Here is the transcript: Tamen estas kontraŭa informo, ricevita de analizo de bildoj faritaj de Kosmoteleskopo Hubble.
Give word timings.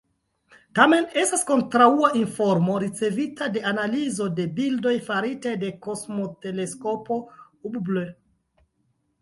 Tamen 0.77 1.03
estas 1.23 1.43
kontraŭa 1.49 2.09
informo, 2.21 2.77
ricevita 2.83 3.49
de 3.57 3.63
analizo 3.73 4.29
de 4.41 4.47
bildoj 4.61 4.95
faritaj 5.11 5.55
de 5.65 5.71
Kosmoteleskopo 5.87 7.23
Hubble. 7.39 8.09